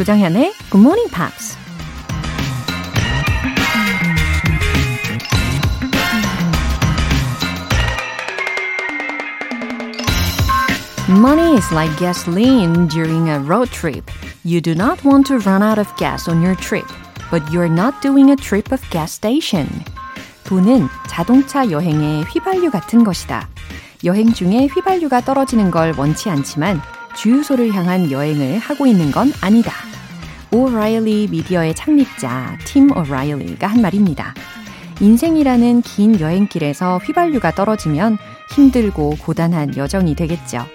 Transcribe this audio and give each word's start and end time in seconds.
조장현의 0.00 0.54
Good 0.70 0.80
Morning 0.80 1.10
Pops. 1.12 1.58
Money 11.10 11.58
is 11.58 11.70
like 11.74 11.94
gasoline 11.98 12.88
during 12.88 13.28
a 13.28 13.40
road 13.40 13.70
trip. 13.70 14.10
You 14.42 14.62
do 14.62 14.72
not 14.72 15.04
want 15.04 15.26
to 15.26 15.36
run 15.40 15.62
out 15.62 15.78
of 15.78 15.94
gas 15.98 16.30
on 16.30 16.40
your 16.40 16.56
trip, 16.56 16.86
but 17.30 17.42
you're 17.52 17.68
not 17.68 18.00
doing 18.00 18.30
a 18.30 18.36
trip 18.36 18.72
of 18.72 18.80
gas 18.88 19.12
station. 19.12 19.68
돈은 20.44 20.88
자동차 21.08 21.70
여행의 21.70 22.24
휘발유 22.24 22.70
같은 22.70 23.04
것이다. 23.04 23.50
여행 24.04 24.32
중에 24.32 24.64
휘발유가 24.68 25.20
떨어지는 25.20 25.70
걸 25.70 25.92
원치 25.98 26.30
않지만 26.30 26.80
주유소를 27.16 27.74
향한 27.74 28.10
여행을 28.10 28.60
하고 28.60 28.86
있는 28.86 29.12
건 29.12 29.30
아니다. 29.42 29.89
오라일리 30.52 31.28
미디어의 31.30 31.76
창립자 31.76 32.58
팀 32.64 32.90
오라일리가 32.96 33.68
한 33.68 33.80
말입니다. 33.80 34.34
인생이라는 35.00 35.82
긴 35.82 36.18
여행길에서 36.18 36.98
휘발유가 36.98 37.52
떨어지면 37.52 38.18
힘들고 38.54 39.16
고단한 39.20 39.76
여정이 39.76 40.16
되겠죠. 40.16 40.66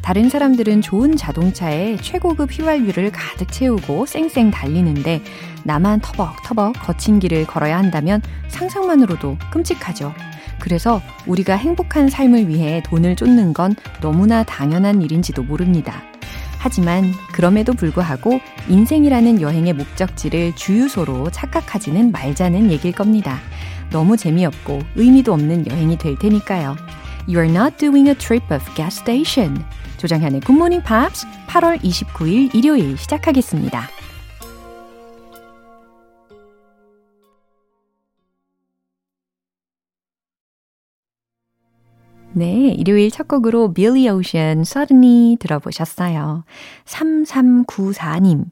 다른 0.00 0.28
사람들은 0.28 0.80
좋은 0.80 1.16
자동차에 1.16 1.96
최고급 1.96 2.52
휘발유를 2.52 3.10
가득 3.10 3.50
채우고 3.50 4.06
쌩쌩 4.06 4.52
달리는데 4.52 5.20
나만 5.64 6.00
터벅터벅 6.00 6.74
거친 6.74 7.18
길을 7.18 7.48
걸어야 7.48 7.76
한다면 7.76 8.22
상상만으로도 8.46 9.38
끔찍하죠. 9.50 10.14
그래서 10.60 11.02
우리가 11.26 11.56
행복한 11.56 12.08
삶을 12.08 12.48
위해 12.48 12.80
돈을 12.86 13.16
쫓는 13.16 13.52
건 13.52 13.74
너무나 14.00 14.44
당연한 14.44 15.02
일인지도 15.02 15.42
모릅니다. 15.42 16.04
하지만 16.66 17.14
그럼에도 17.32 17.74
불구하고 17.74 18.40
인생이라는 18.68 19.40
여행의 19.40 19.72
목적지를 19.74 20.56
주유소로 20.56 21.30
착각하지는 21.30 22.10
말자는 22.10 22.72
얘길 22.72 22.90
겁니다. 22.90 23.38
너무 23.92 24.16
재미없고 24.16 24.80
의미도 24.96 25.32
없는 25.32 25.68
여행이 25.68 25.96
될 25.96 26.18
테니까요. 26.18 26.74
You're 27.28 27.48
not 27.48 27.76
doing 27.76 28.08
a 28.08 28.16
trip 28.16 28.52
of 28.52 28.64
gas 28.74 28.98
station. 29.00 29.64
Good 30.00 30.50
Morning 30.50 30.84
Pops 30.84 31.24
8월 31.46 31.80
29일 31.82 32.52
일요일 32.52 32.98
시작하겠습니다. 32.98 33.88
네, 42.38 42.68
일요일 42.76 43.10
첫 43.10 43.28
곡으로 43.28 43.72
Billy 43.72 44.10
Ocean 44.10 44.60
Suddenly 44.60 45.38
들어보셨어요. 45.40 46.44
3394님. 46.84 48.44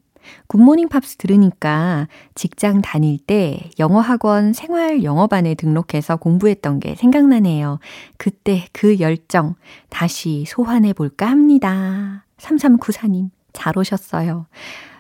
굿모닝 0.47 0.89
팝스 0.89 1.19
들으니까 1.19 2.09
직장 2.35 2.81
다닐 2.81 3.19
때 3.19 3.69
영어 3.79 4.01
학원 4.01 4.55
생활 4.55 5.05
영어반에 5.05 5.55
등록해서 5.55 6.17
공부했던 6.17 6.81
게 6.81 6.95
생각나네요. 6.95 7.79
그때 8.17 8.65
그 8.73 9.01
열정 9.01 9.55
다시 9.91 10.47
소환해 10.49 10.95
볼까 10.95 11.27
합니다. 11.27 12.25
3394님, 12.39 13.29
잘 13.53 13.77
오셨어요. 13.77 14.47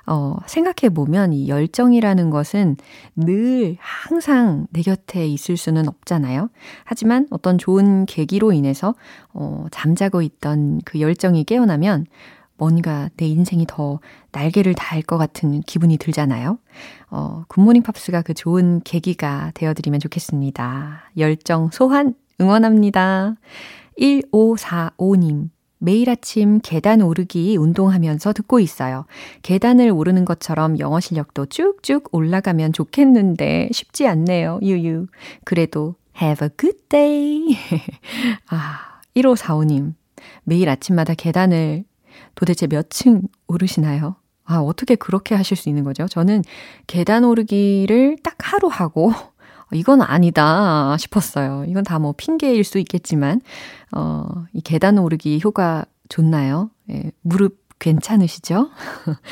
어, 0.07 0.37
생각해 0.47 0.93
보면 0.93 1.33
이 1.33 1.49
열정이라는 1.49 2.31
것은 2.31 2.77
늘 3.17 3.77
항상 3.81 4.67
내 4.71 4.83
곁에 4.83 5.27
있을 5.27 5.57
수는 5.57 5.89
없잖아요. 5.89 6.51
하지만 6.85 7.27
어떤 7.31 7.59
좋은 7.59 8.07
계기로 8.07 8.53
인해서, 8.53 8.95
어, 9.33 9.67
잠자고 9.71 10.23
있던 10.23 10.81
그 10.85 11.01
열정이 11.01 11.45
깨어나면 11.45 12.07
뭔가 12.57 13.09
내 13.17 13.27
인생이 13.27 13.67
더 13.67 14.01
날개를 14.33 14.75
달것 14.75 15.19
같은 15.19 15.61
기분이 15.63 15.97
들잖아요. 15.97 16.59
어, 17.11 17.45
굿모닝 17.49 17.83
팝스가 17.83 18.23
그 18.23 18.35
좋은 18.35 18.81
계기가 18.85 19.51
되어드리면 19.55 20.01
좋겠습니다. 20.01 21.11
열정 21.19 21.71
소환 21.73 22.15
응원합니다. 22.41 23.37
1545님. 23.99 25.54
매일 25.85 26.09
아침 26.09 26.61
계단 26.63 27.03
오르기 27.03 27.57
운동하면서 27.59 28.33
듣고 28.33 28.59
있어요. 28.59 29.05
계단을 29.43 29.91
오르는 29.91 30.25
것처럼 30.25 30.79
영어 30.79 30.99
실력도 30.99 31.47
쭉쭉 31.47 32.09
올라가면 32.13 32.73
좋겠는데 32.73 33.69
쉽지 33.71 34.07
않네요. 34.09 34.61
유유. 34.63 35.07
그래도 35.45 35.95
have 36.21 36.47
a 36.47 36.51
good 36.57 36.79
day. 36.89 37.59
아, 38.49 39.01
1545님. 39.15 39.93
매일 40.45 40.71
아침마다 40.71 41.13
계단을 41.15 41.85
도대체 42.35 42.67
몇 42.67 42.89
층 42.89 43.23
오르시나요? 43.47 44.17
아, 44.47 44.59
어떻게 44.59 44.95
그렇게 44.95 45.35
하실 45.35 45.57
수 45.57 45.69
있는 45.69 45.85
거죠? 45.85 46.07
저는 46.07 46.43
계단 46.87 47.25
오르기를 47.25 48.19
딱 48.23 48.37
하루 48.39 48.69
하고 48.69 49.13
이건 49.75 50.03
아니다 50.03 50.97
싶었어요. 50.99 51.65
이건 51.69 51.85
다 51.85 51.99
뭐 51.99 52.13
핑계일 52.17 52.65
수 52.65 52.79
있겠지만, 52.79 53.41
어, 53.97 54.27
이 54.53 54.61
계단 54.61 54.99
오르기 54.99 55.41
효과 55.43 55.85
좋나요? 56.09 56.71
예, 56.91 57.11
무릎 57.23 57.57
괜찮으시죠? 57.79 58.69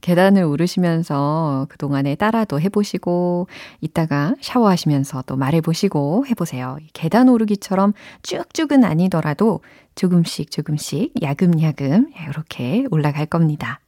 계단을 0.00 0.44
오르시면서 0.44 1.66
그동안에 1.68 2.14
따라도 2.16 2.60
해보시고, 2.60 3.48
이따가 3.80 4.34
샤워하시면서 4.40 5.22
또 5.26 5.36
말해보시고 5.36 6.26
해보세요. 6.26 6.78
계단 6.92 7.28
오르기처럼 7.28 7.92
쭉쭉은 8.22 8.84
아니더라도 8.84 9.60
조금씩 9.94 10.50
조금씩 10.50 11.12
야금야금 11.22 12.10
이렇게 12.28 12.84
올라갈 12.90 13.26
겁니다. 13.26 13.80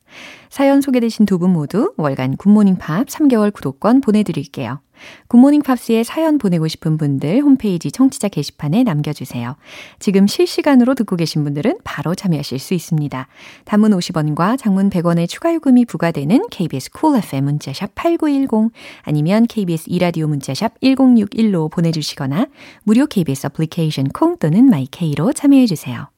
사연 0.49 0.81
소개되신 0.81 1.27
두 1.27 1.39
분 1.39 1.51
모두 1.53 1.95
월간 1.97 2.37
굿모닝 2.37 2.77
팝 2.77 3.07
3개월 3.07 3.53
구독권 3.53 4.01
보내드릴게요. 4.03 4.81
굿모닝 5.29 5.63
팝스에 5.63 6.05
사연 6.05 6.37
보내고 6.39 6.69
싶은 6.69 6.99
분들 6.99 7.41
홈페이지 7.41 7.91
청취자 7.91 8.29
게시판에 8.29 8.83
남겨주세요. 8.83 9.57
지금 9.99 10.27
실시간으로 10.27 10.95
듣고 10.95 11.17
계신 11.17 11.43
분들은 11.45 11.79
바로 11.85 12.15
참여하실 12.15 12.59
수 12.59 12.75
있습니다. 12.75 13.27
단문 13.65 13.93
50원과 13.93 14.59
장문 14.59 14.91
100원의 14.91 15.29
추가 15.29 15.55
요금이 15.55 15.87
부과되는 15.87 16.49
KBS 16.51 16.91
Cool 16.91 17.25
FM 17.25 17.45
문자샵 17.45 17.95
8910 17.95 18.73
아니면 19.03 19.47
KBS 19.47 19.85
이라디오 19.89 20.27
문자샵 20.29 20.81
1061로 20.81 21.71
보내주시거나 21.71 22.49
무료 22.83 23.07
KBS 23.07 23.47
애플리케이션 23.47 24.09
콩 24.09 24.37
또는 24.39 24.67
마이케이로 24.67 25.33
참여해주세요. 25.33 26.09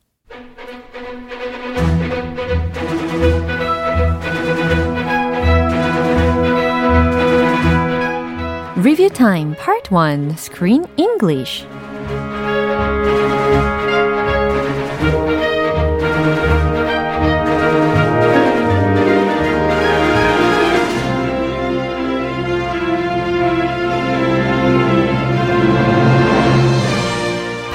Review 8.82 9.10
Time 9.10 9.54
Part 9.54 9.92
1 9.92 10.34
Screen 10.36 10.84
English 10.96 11.64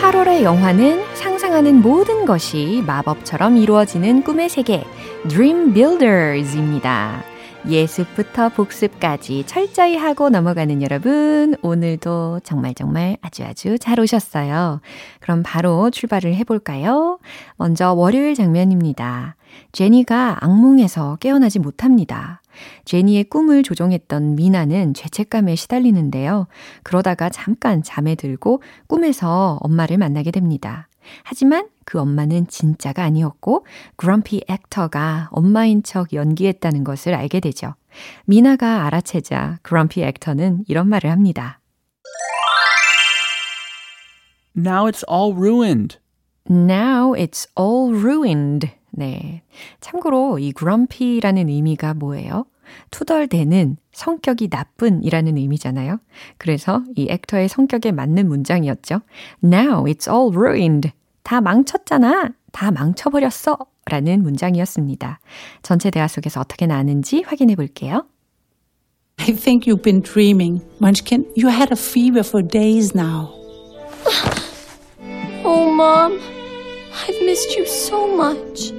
8월의 0.01 0.43
영화는 0.43 1.05
상상하는 1.13 1.81
모든 1.81 2.25
것이 2.25 2.83
마법처럼 2.85 3.55
이루어지는 3.55 4.23
꿈의 4.23 4.49
세계 4.49 4.83
Dream 5.29 5.73
Builders입니다. 5.73 7.26
예습부터 7.69 8.47
복습까지 8.49 9.43
철저히 9.45 9.97
하고 9.97 10.29
넘어가는 10.29 10.81
여러분, 10.81 11.55
오늘도 11.61 12.39
정말 12.43 12.73
정말 12.73 13.17
아주 13.21 13.43
아주 13.43 13.77
잘 13.77 13.99
오셨어요. 13.99 14.79
그럼 15.19 15.43
바로 15.43 15.89
출발을 15.89 16.33
해볼까요? 16.35 17.19
먼저 17.57 17.91
월요일 17.91 18.35
장면입니다. 18.35 19.35
제니가 19.73 20.37
악몽에서 20.39 21.17
깨어나지 21.17 21.59
못합니다. 21.59 22.41
제니의 22.85 23.25
꿈을 23.25 23.63
조종했던 23.63 24.35
미나는 24.35 24.93
죄책감에 24.93 25.55
시달리는데요. 25.55 26.47
그러다가 26.83 27.29
잠깐 27.29 27.83
잠에 27.83 28.15
들고 28.15 28.63
꿈에서 28.87 29.59
엄마를 29.61 29.97
만나게 29.97 30.31
됩니다. 30.31 30.87
하지만 31.23 31.67
그 31.85 31.99
엄마는 31.99 32.47
진짜가 32.47 33.03
아니었고 33.03 33.65
그럼피 33.95 34.43
액터가 34.47 35.29
엄마인 35.31 35.83
척 35.83 36.13
연기했다는 36.13 36.83
것을 36.83 37.13
알게 37.13 37.39
되죠. 37.39 37.75
미나가 38.25 38.85
알아채자 38.85 39.59
그럼피 39.61 40.03
액터는 40.03 40.65
이런 40.67 40.87
말을 40.89 41.09
합니다. 41.11 41.59
Now 44.57 44.89
it's 44.89 45.03
all 45.09 45.35
ruined. 45.35 45.99
Now 46.49 47.13
it's 47.13 47.47
all 47.59 47.95
ruined. 47.95 48.71
네. 48.91 49.43
참고로 49.79 50.39
이 50.39 50.53
grumpy라는 50.53 51.49
의미가 51.49 51.93
뭐예요? 51.93 52.45
투덜대는 52.91 53.77
성격이 53.91 54.49
나쁜이라는 54.51 55.37
의미잖아요. 55.37 55.99
그래서 56.37 56.83
이 56.95 57.07
액터의 57.09 57.49
성격에 57.49 57.91
맞는 57.91 58.27
문장이었죠. 58.27 59.01
Now 59.43 59.83
it's 59.85 60.11
all 60.11 60.35
ruined. 60.35 60.91
다 61.23 61.41
망쳤잖아. 61.41 62.31
다 62.51 62.71
망쳐버렸어. 62.71 63.57
라는 63.89 64.21
문장이었습니다. 64.21 65.19
전체 65.61 65.89
대화 65.89 66.07
속에서 66.07 66.41
어떻게 66.41 66.65
나왔는지 66.67 67.23
확인해 67.25 67.55
볼게요. 67.55 68.05
I 69.19 69.33
think 69.33 69.65
you've 69.65 69.81
been 69.81 70.01
dreaming. 70.01 70.61
Munchkin, 70.79 71.25
you 71.35 71.49
had 71.49 71.71
a 71.71 71.77
fever 71.77 72.23
for 72.23 72.41
days 72.41 72.93
now. 72.93 73.33
Oh, 75.43 75.71
Mom, 75.71 76.19
I've 76.93 77.21
missed 77.23 77.57
you 77.57 77.65
so 77.65 78.07
much. 78.07 78.73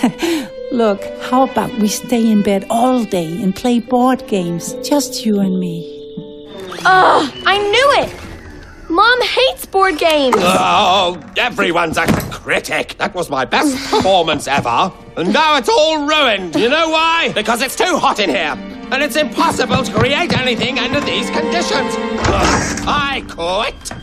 Look, 0.71 1.01
how 1.21 1.43
about 1.43 1.71
we 1.79 1.87
stay 1.87 2.29
in 2.29 2.43
bed 2.43 2.65
all 2.69 3.03
day 3.05 3.41
and 3.41 3.55
play 3.55 3.79
board 3.79 4.27
games? 4.27 4.73
Just 4.83 5.25
you 5.25 5.39
and 5.39 5.59
me. 5.59 5.93
Ugh, 6.85 7.31
I 7.45 7.57
knew 7.57 8.03
it! 8.03 8.89
Mom 8.89 9.21
hates 9.21 9.65
board 9.65 9.97
games! 9.97 10.35
Oh, 10.39 11.19
everyone's 11.37 11.97
a 11.97 12.05
critic. 12.31 12.95
That 12.97 13.15
was 13.15 13.29
my 13.29 13.45
best 13.45 13.75
performance 13.89 14.47
ever. 14.47 14.91
And 15.15 15.33
now 15.33 15.57
it's 15.57 15.69
all 15.69 16.05
ruined. 16.05 16.55
You 16.55 16.69
know 16.69 16.89
why? 16.89 17.31
Because 17.33 17.61
it's 17.61 17.75
too 17.75 17.97
hot 17.97 18.19
in 18.19 18.29
here. 18.29 18.55
And 18.91 19.03
it's 19.03 19.15
impossible 19.15 19.83
to 19.83 19.91
create 19.91 20.37
anything 20.37 20.79
under 20.79 21.01
these 21.01 21.29
conditions. 21.29 21.95
Ugh, 22.27 22.83
I 22.87 23.23
quit. 23.27 23.93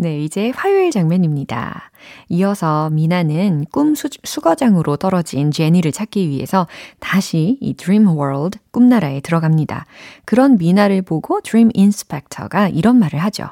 네, 0.00 0.20
이제 0.20 0.52
화요일 0.54 0.92
장면입니다. 0.92 1.90
이어서 2.29 2.89
미나는 2.89 3.65
꿈 3.71 3.95
수, 3.95 4.09
수거장으로 4.23 4.97
떨어진 4.97 5.51
제니를 5.51 5.91
찾기 5.91 6.29
위해서 6.29 6.67
다시 6.99 7.57
이 7.61 7.73
Dream 7.73 8.07
World, 8.07 8.59
꿈나라에 8.71 9.21
들어갑니다. 9.21 9.85
그런 10.25 10.57
미나를 10.57 11.01
보고 11.01 11.41
Dream 11.41 11.69
Inspector가 11.75 12.69
이런 12.69 12.97
말을 12.97 13.19
하죠. 13.19 13.49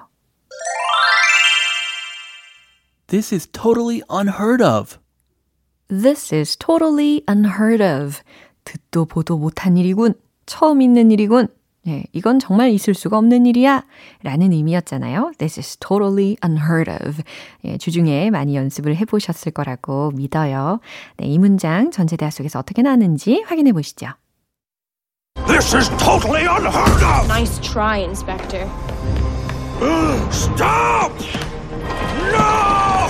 This 3.07 3.33
is 3.33 3.47
totally 3.47 4.01
unheard 4.09 4.63
of. 4.63 4.97
This 5.89 6.33
is 6.33 6.57
totally 6.57 7.21
unheard 7.29 7.83
of. 7.83 8.21
듣도 8.63 9.05
보도 9.05 9.37
못한 9.37 9.75
일이군. 9.75 10.13
처음 10.45 10.81
있는 10.81 11.11
일이군. 11.11 11.47
네, 11.83 12.03
이건 12.13 12.37
정말 12.37 12.69
있을 12.69 12.93
수가 12.93 13.17
없는 13.17 13.47
일이야. 13.47 13.83
라는 14.21 14.51
의미였잖아요. 14.51 15.33
This 15.39 15.59
is 15.59 15.77
totally 15.77 16.37
unheard 16.45 16.91
of. 16.91 17.23
예, 17.65 17.77
주중에 17.77 18.29
많이 18.29 18.55
연습을 18.55 18.95
해보셨을 18.97 19.51
거라고 19.51 20.11
믿어요. 20.11 20.79
네, 21.17 21.25
이 21.25 21.39
문장 21.39 21.89
전체 21.89 22.15
대화 22.17 22.29
속에서 22.29 22.59
어떻게 22.59 22.83
나왔는지 22.83 23.43
확인해 23.47 23.71
보시죠. 23.71 24.07
This 25.47 25.75
is 25.75 25.89
totally 25.97 26.43
unheard 26.43 27.03
of. 27.03 27.27
Nice 27.27 27.59
try, 27.61 28.03
Inspector. 28.03 28.69
Stop! 30.29 31.11
No! 32.31 33.09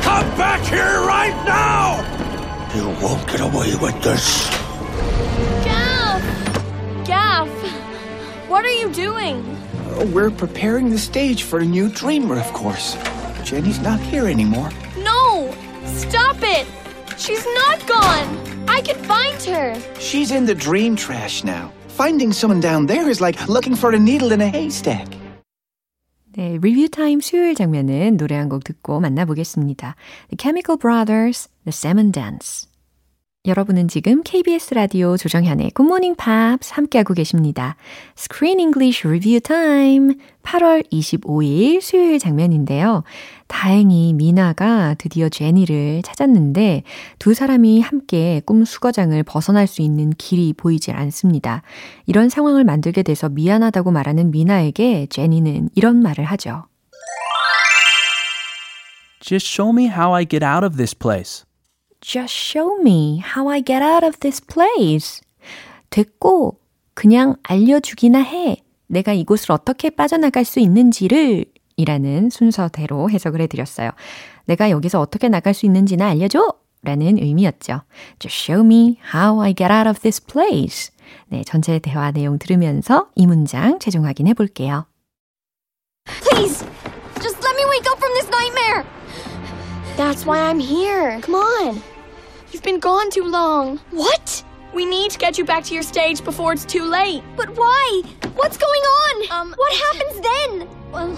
Come 0.00 0.36
back 0.38 0.64
here 0.64 1.04
right 1.04 1.36
now! 1.44 2.00
You 2.74 2.88
won't 3.02 3.26
get 3.26 3.40
away 3.40 3.76
with 3.76 4.00
this. 4.00 4.48
Gaff! 5.62 6.22
Gaff! 7.04 7.59
What 8.49 8.65
are 8.65 8.71
you 8.71 8.89
doing? 8.91 9.43
We're 10.13 10.31
preparing 10.31 10.89
the 10.89 10.97
stage 10.97 11.43
for 11.43 11.59
a 11.59 11.65
new 11.65 11.89
dreamer, 11.89 12.37
of 12.39 12.51
course. 12.53 12.97
Jenny's 13.43 13.79
not 13.79 13.99
here 13.99 14.27
anymore. 14.27 14.69
No! 14.97 15.53
Stop 15.85 16.37
it! 16.41 16.65
She's 17.17 17.45
not 17.63 17.85
gone! 17.87 18.65
I 18.67 18.81
can 18.81 18.97
find 19.03 19.41
her! 19.43 19.75
She's 19.99 20.31
in 20.31 20.45
the 20.45 20.55
dream 20.55 20.95
trash 20.95 21.43
now. 21.43 21.71
Finding 21.89 22.33
someone 22.33 22.59
down 22.59 22.87
there 22.87 23.09
is 23.09 23.21
like 23.21 23.47
looking 23.47 23.75
for 23.75 23.91
a 23.93 23.99
needle 23.99 24.31
in 24.31 24.41
a 24.41 24.49
haystack. 24.49 25.07
네, 26.35 26.57
리뷰 26.59 26.89
타임 26.89 27.21
수요일 27.21 27.55
장면은 27.55 28.17
노래 28.17 28.35
한 28.35 28.49
곡 28.49 28.65
듣고 28.65 28.99
만나보겠습니다. 28.99 29.95
The 30.29 30.37
Chemical 30.37 30.77
Brothers, 30.77 31.47
The 31.63 31.71
Salmon 31.71 32.11
Dance. 32.11 32.67
여러분은 33.46 33.88
지금 33.88 34.22
KBS 34.22 34.74
라디오 34.74 35.16
조정현의 35.16 35.70
Morning 35.80 36.14
Pops 36.14 36.74
함께하고 36.74 37.14
계십니다. 37.14 37.76
Screen 38.14 38.60
English 38.60 39.08
Review 39.08 39.40
Time 39.40 40.16
8월 40.42 40.86
25일 40.92 41.80
수요일 41.80 42.18
장면인데요. 42.18 43.02
다행히 43.46 44.12
미나가 44.12 44.92
드디어 44.98 45.30
제니를 45.30 46.02
찾았는데 46.02 46.82
두 47.18 47.32
사람이 47.32 47.80
함께 47.80 48.42
꿈 48.44 48.66
수거장을 48.66 49.22
벗어날 49.22 49.66
수 49.66 49.80
있는 49.80 50.10
길이 50.18 50.52
보이질 50.52 50.94
않습니다. 50.94 51.62
이런 52.04 52.28
상황을 52.28 52.64
만들게 52.64 53.02
돼서 53.02 53.30
미안하다고 53.30 53.90
말하는 53.90 54.32
미나에게 54.32 55.06
제니는 55.08 55.70
이런 55.74 56.02
말을 56.02 56.26
하죠. 56.26 56.66
Just 59.20 59.48
show 59.50 59.72
me 59.74 59.86
how 59.86 60.14
I 60.14 60.26
get 60.28 60.44
out 60.44 60.62
of 60.62 60.76
this 60.76 60.94
place. 60.94 61.49
Just 62.00 62.34
show 62.34 62.80
me 62.80 63.22
how 63.34 63.50
I 63.50 63.62
get 63.62 63.82
out 63.82 64.04
of 64.04 64.18
this 64.20 64.40
place. 64.40 65.20
됐고, 65.90 66.58
그냥 66.94 67.36
알려주기나 67.42 68.20
해. 68.22 68.62
내가 68.86 69.12
이곳을 69.12 69.52
어떻게 69.52 69.90
빠져나갈 69.90 70.44
수 70.44 70.60
있는지를 70.60 71.44
이라는 71.76 72.30
순서대로 72.30 73.08
해석을 73.10 73.40
해드렸어요. 73.42 73.90
내가 74.44 74.70
여기서 74.70 75.00
어떻게 75.00 75.28
나갈 75.28 75.54
수 75.54 75.66
있는지나 75.66 76.08
알려줘! 76.08 76.54
라는 76.82 77.18
의미였죠. 77.18 77.82
Just 78.18 78.44
show 78.44 78.64
me 78.64 78.98
how 79.14 79.40
I 79.40 79.54
get 79.54 79.70
out 79.72 79.88
of 79.88 80.00
this 80.00 80.20
place. 80.24 80.90
네, 81.28 81.44
전체 81.44 81.78
대화 81.78 82.10
내용 82.10 82.38
들으면서 82.38 83.08
이 83.14 83.26
문장 83.26 83.78
최종 83.78 84.06
확인해 84.06 84.34
볼게요. 84.34 84.86
Please! 86.04 86.64
Just 87.20 87.38
let 87.44 87.54
me 87.56 87.64
wake 87.68 87.86
up 87.86 87.98
from 87.98 88.12
this 88.14 88.28
nightmare! 88.28 88.84
That's 89.96 90.24
why 90.24 90.40
I'm 90.48 90.58
here. 90.58 91.20
Come 91.20 91.34
on. 91.34 91.82
You've 92.52 92.62
been 92.64 92.80
gone 92.80 93.10
too 93.10 93.24
long. 93.24 93.78
What? 93.90 94.44
We 94.74 94.84
need 94.84 95.12
to 95.12 95.18
get 95.18 95.38
you 95.38 95.44
back 95.44 95.64
to 95.64 95.74
your 95.74 95.84
stage 95.84 96.24
before 96.24 96.52
it's 96.52 96.64
too 96.64 96.84
late. 96.84 97.22
But 97.36 97.50
why? 97.56 98.02
What's 98.34 98.56
going 98.56 98.80
on? 98.80 99.30
Um, 99.30 99.54
what 99.56 99.72
happens 99.72 100.20
then? 100.20 100.68
Well, 100.90 101.14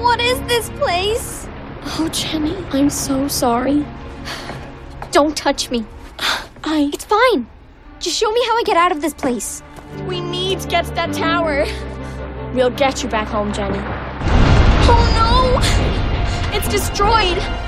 what 0.00 0.20
is 0.20 0.40
this 0.42 0.70
place? 0.78 1.48
Oh, 1.98 2.08
Jenny, 2.12 2.56
I'm 2.70 2.90
so 2.90 3.26
sorry. 3.28 3.84
Don't 5.10 5.36
touch 5.36 5.70
me. 5.70 5.84
I. 6.18 6.90
It's 6.92 7.04
fine. 7.04 7.46
Just 7.98 8.16
show 8.16 8.30
me 8.30 8.44
how 8.46 8.56
I 8.56 8.62
get 8.64 8.76
out 8.76 8.92
of 8.92 9.00
this 9.00 9.14
place. 9.14 9.62
We 10.06 10.20
need 10.20 10.60
to 10.60 10.68
get 10.68 10.84
to 10.86 10.90
that 10.92 11.12
tower. 11.12 11.66
We'll 12.54 12.70
get 12.70 13.02
you 13.02 13.08
back 13.08 13.28
home, 13.28 13.52
Jenny. 13.52 13.78
Oh 14.86 15.60
no! 16.52 16.56
It's 16.56 16.68
destroyed! 16.68 17.63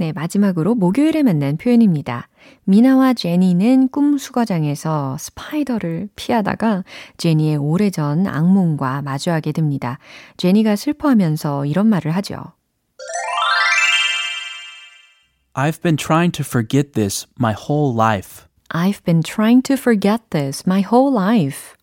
네, 0.00 0.12
마지막으로 0.12 0.76
목요일에 0.76 1.22
만난 1.22 1.58
표현입니다. 1.58 2.26
미나와 2.64 3.12
제니는 3.12 3.88
꿈 3.88 4.16
수거장에서 4.16 5.18
스파이더를 5.18 6.08
피하다가 6.16 6.84
제니의 7.18 7.58
오래전 7.58 8.26
악몽과 8.26 9.02
마주하게 9.02 9.52
됩니다. 9.52 9.98
제니가 10.38 10.76
슬퍼하면서 10.76 11.66
이런 11.66 11.86
말을 11.88 12.12
하죠. 12.12 12.36
I've 15.52 15.82
been 15.82 15.98
trying 15.98 16.32
to 16.32 16.46
forget 16.46 16.92
this 16.92 17.26
my 17.38 17.52
whole 17.52 17.94
life. 17.94 18.46
I've 18.70 19.04
been 19.04 19.20
trying 19.22 19.62
to 19.64 19.74
forget 19.74 20.22
this 20.30 20.62
my 20.66 20.82
whole 20.82 21.14
life. 21.14 21.76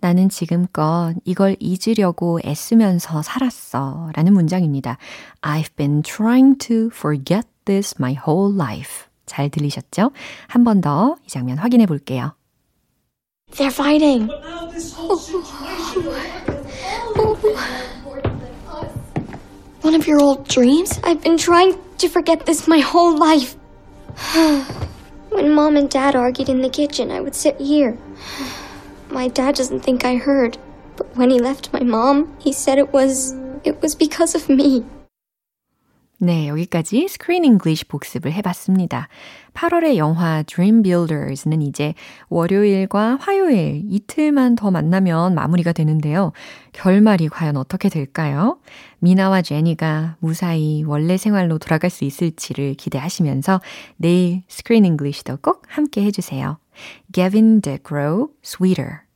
나는 0.00 0.28
지금껏 0.28 1.14
이걸 1.24 1.54
잊으려고 1.60 2.40
애쓰면서 2.44 3.22
살았어. 3.22 4.10
라는 4.16 4.32
문장입니다. 4.32 4.98
I've 5.42 5.76
been 5.76 6.02
trying 6.02 6.58
to 6.58 6.88
forget 6.92 7.46
this 7.69 7.95
my 7.99 8.13
whole 8.13 8.51
life. 8.51 9.07
잘 9.25 9.49
들리셨죠? 9.49 10.11
한 10.47 10.63
번 10.63 10.81
더 10.81 11.15
이 11.25 11.29
장면 11.29 11.57
확인해 11.57 11.85
볼게요. 11.85 12.33
They're 13.51 13.71
fighting. 13.71 14.29
One 19.81 19.93
of 19.95 20.07
your 20.07 20.19
old 20.21 20.47
dreams? 20.47 20.99
I've 21.03 21.21
been 21.21 21.37
trying 21.37 21.77
to 21.99 22.09
forget 22.09 22.45
this 22.45 22.67
my 22.67 22.79
whole 22.79 23.17
life. 23.17 23.55
when 25.29 25.53
mom 25.53 25.75
and 25.77 25.89
dad 25.89 26.15
argued 26.15 26.49
in 26.49 26.61
the 26.61 26.69
kitchen, 26.69 27.11
I 27.11 27.19
would 27.21 27.35
sit 27.35 27.59
here. 27.59 27.97
My 29.09 29.27
dad 29.27 29.55
doesn't 29.55 29.81
think 29.81 30.03
I 30.05 30.15
heard, 30.15 30.57
but 30.97 31.15
when 31.15 31.29
he 31.29 31.39
left 31.39 31.71
my 31.71 31.81
mom, 31.83 32.35
he 32.39 32.51
said 32.51 32.77
it 32.79 32.91
was 32.93 33.33
it 33.63 33.81
was 33.81 33.95
because 33.95 34.33
of 34.35 34.49
me. 34.49 34.83
네, 36.22 36.48
여기까지 36.48 37.08
Screen 37.08 37.46
English 37.46 37.86
복습을 37.86 38.30
해봤습니다. 38.34 39.08
8월의 39.54 39.96
영화 39.96 40.42
Dream 40.42 40.82
Builders는 40.82 41.62
이제 41.62 41.94
월요일과 42.28 43.16
화요일 43.18 43.84
이틀만 43.88 44.54
더 44.54 44.70
만나면 44.70 45.34
마무리가 45.34 45.72
되는데요. 45.72 46.32
결말이 46.72 47.30
과연 47.30 47.56
어떻게 47.56 47.88
될까요? 47.88 48.58
미나와 48.98 49.40
제니가 49.40 50.16
무사히 50.18 50.84
원래 50.86 51.16
생활로 51.16 51.56
돌아갈 51.56 51.88
수 51.88 52.04
있을지를 52.04 52.74
기대하시면서 52.74 53.62
내일 53.96 54.42
Screen 54.46 54.84
English도 54.84 55.38
꼭 55.40 55.62
함께 55.68 56.02
해주세요. 56.02 56.58
Gavin 57.12 57.62
DeGraw, 57.62 58.26
Sweeter. 58.44 59.09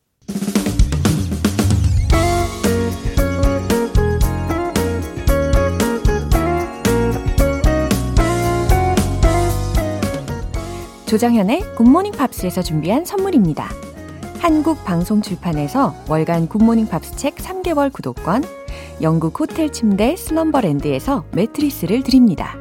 조정현의 11.14 11.76
굿모닝 11.76 12.10
팝스에서 12.10 12.60
준비한 12.60 13.04
선물입니다. 13.04 13.68
한국 14.40 14.84
방송 14.84 15.22
출판에서 15.22 15.94
월간 16.08 16.48
굿모닝 16.48 16.88
팝스 16.88 17.14
책 17.14 17.36
3개월 17.36 17.92
구독권, 17.92 18.42
영국 19.00 19.38
호텔 19.38 19.70
침대 19.70 20.16
Slumberland에서 20.16 21.24
매트리스를 21.30 22.02
드립니다. 22.02 22.56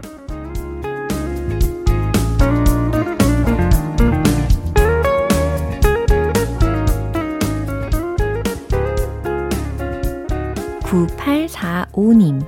(9845님) 10.83 12.45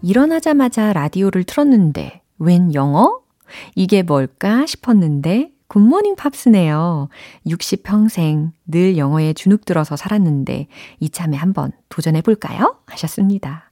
일어나자마자 0.00 0.94
라디오를 0.94 1.44
틀었는데 1.44 2.22
웬 2.38 2.72
영어? 2.72 3.21
이게 3.74 4.02
뭘까 4.02 4.66
싶었는데 4.66 5.50
굿모닝 5.72 6.16
팝스네요. 6.16 7.08
60평생 7.46 8.50
늘 8.66 8.98
영어에 8.98 9.32
주눅 9.32 9.64
들어서 9.64 9.96
살았는데 9.96 10.66
이참에 11.00 11.34
한번 11.38 11.72
도전해 11.88 12.20
볼까요? 12.20 12.76
하셨습니다. 12.86 13.70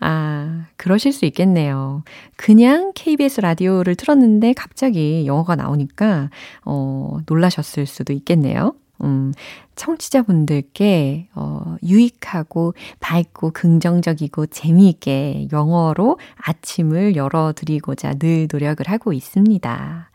아, 0.00 0.64
그러실 0.78 1.12
수 1.12 1.26
있겠네요. 1.26 2.04
그냥 2.36 2.92
KBS 2.94 3.42
라디오를 3.42 3.96
틀었는데 3.96 4.54
갑자기 4.54 5.26
영어가 5.26 5.54
나오니까 5.56 6.30
어, 6.64 7.18
놀라셨을 7.26 7.84
수도 7.84 8.14
있겠네요. 8.14 8.74
음, 9.02 9.32
청취자분들께, 9.74 11.28
어, 11.34 11.76
유익하고 11.82 12.74
밝고 13.00 13.50
긍정적이고 13.52 14.46
재미있게 14.46 15.48
영어로 15.52 16.18
아침을 16.36 17.16
열어드리고자 17.16 18.14
늘 18.14 18.48
노력을 18.52 18.86
하고 18.88 19.12
있습니다. 19.12 20.10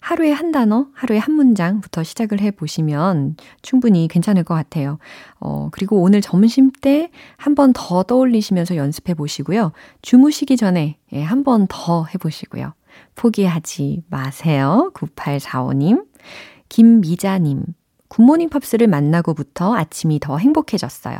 하루에 0.00 0.30
한 0.30 0.52
단어, 0.52 0.86
하루에 0.94 1.18
한 1.18 1.34
문장부터 1.34 2.04
시작을 2.04 2.40
해 2.40 2.52
보시면 2.52 3.36
충분히 3.62 4.06
괜찮을 4.06 4.44
것 4.44 4.54
같아요. 4.54 4.98
어, 5.40 5.68
그리고 5.72 6.00
오늘 6.00 6.20
점심 6.20 6.70
때 6.70 7.10
한 7.38 7.54
번 7.56 7.72
더 7.72 8.04
떠올리시면서 8.04 8.76
연습해 8.76 9.14
보시고요. 9.14 9.72
주무시기 10.02 10.56
전에 10.56 10.98
예, 11.12 11.22
한 11.22 11.42
번 11.42 11.66
더 11.68 12.04
해 12.04 12.18
보시고요. 12.18 12.72
포기하지 13.16 14.04
마세요. 14.08 14.92
9845님. 14.94 16.04
김미자님. 16.68 17.62
굿모닝 18.08 18.48
팝스를 18.48 18.86
만나고부터 18.86 19.74
아침이 19.74 20.20
더 20.20 20.38
행복해졌어요. 20.38 21.16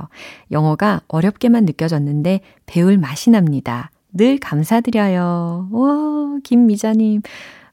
영어가 0.50 1.02
어렵게만 1.08 1.64
느껴졌는데 1.64 2.40
배울 2.66 2.98
맛이 2.98 3.30
납니다. 3.30 3.90
늘 4.12 4.38
감사드려요. 4.38 5.68
와, 5.70 6.38
김미자님. 6.42 7.22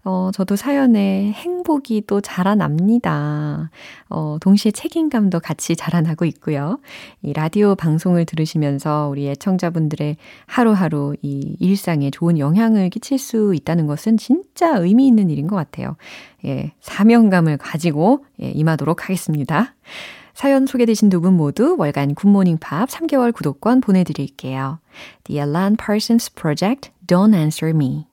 어, 0.05 0.31
저도 0.33 0.57
사연에 0.57 1.31
행복이 1.31 2.03
또 2.07 2.19
자라납니다. 2.19 3.69
어, 4.09 4.37
동시에 4.41 4.71
책임감도 4.71 5.39
같이 5.39 5.75
자라나고 5.75 6.25
있고요. 6.25 6.79
이 7.21 7.31
라디오 7.31 7.75
방송을 7.75 8.25
들으시면서 8.25 9.07
우리 9.09 9.29
애청자분들의 9.29 10.17
하루하루 10.45 11.15
이 11.21 11.55
일상에 11.59 12.11
좋은 12.11 12.37
영향을 12.37 12.89
끼칠 12.89 13.17
수 13.17 13.53
있다는 13.55 13.87
것은 13.87 14.17
진짜 14.17 14.75
의미 14.77 15.07
있는 15.07 15.29
일인 15.29 15.47
것 15.47 15.55
같아요. 15.55 15.95
예, 16.45 16.73
사명감을 16.81 17.57
가지고 17.57 18.25
예, 18.41 18.49
임하도록 18.49 19.03
하겠습니다. 19.03 19.73
사연 20.33 20.65
소개되신 20.65 21.09
두 21.09 21.21
분 21.21 21.37
모두 21.37 21.75
월간 21.77 22.15
굿모닝 22.15 22.57
팝 22.59 22.89
3개월 22.89 23.33
구독권 23.33 23.79
보내드릴게요. 23.79 24.79
The 25.23 25.39
Alan 25.39 25.77
Parsons 25.77 26.33
Project, 26.33 26.91
Don't 27.07 27.33
Answer 27.33 27.73
Me. 27.73 28.12